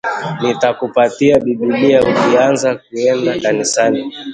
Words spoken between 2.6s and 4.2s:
kuenda kanisani